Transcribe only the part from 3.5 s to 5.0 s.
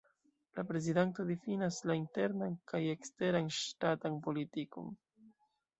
ŝtatan politikon.